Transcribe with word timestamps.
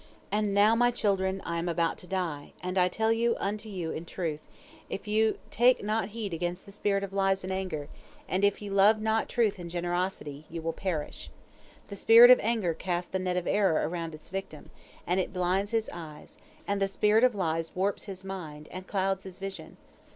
"And 0.31 0.51
now, 0.51 0.73
my 0.75 0.89
children, 0.89 1.41
I 1.45 1.59
am 1.59 1.69
about 1.69 1.99
to 1.99 2.07
die, 2.07 2.53
and 2.63 2.75
I 2.75 2.87
tell 2.87 3.09
it 3.11 3.37
unto 3.39 3.69
you 3.69 3.91
in 3.91 4.03
truth, 4.05 4.41
if 4.89 5.07
you 5.07 5.37
take 5.51 5.83
not 5.83 6.07
heed 6.07 6.33
against 6.33 6.65
the 6.65 6.71
spirit 6.71 7.03
of 7.03 7.13
lies 7.13 7.43
and 7.43 7.53
anger, 7.53 7.87
and 8.27 8.43
if 8.43 8.63
ye 8.63 8.69
love 8.71 8.99
not 8.99 9.29
truth 9.29 9.59
and 9.59 9.69
generosity, 9.69 10.47
you 10.49 10.59
will 10.59 10.73
perish. 10.73 11.29
The 11.89 11.95
spirit 11.95 12.31
of 12.31 12.39
anger 12.41 12.73
casts 12.73 13.11
the 13.11 13.19
net 13.19 13.37
of 13.37 13.45
error 13.45 13.87
around 13.87 14.15
its 14.15 14.31
victim, 14.31 14.71
and 15.05 15.19
it 15.19 15.33
blinds 15.33 15.69
his 15.69 15.87
eyes, 15.93 16.35
and 16.65 16.81
the 16.81 16.87
spirit 16.87 17.23
of 17.23 17.35
lies 17.35 17.71
warps 17.75 18.05
his 18.05 18.25
mind, 18.25 18.69
and 18.71 18.87
clouds 18.87 19.23
his 19.25 19.37
vision. 19.37 19.77